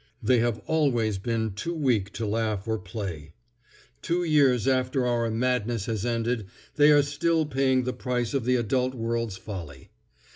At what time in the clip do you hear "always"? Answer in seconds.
0.65-1.19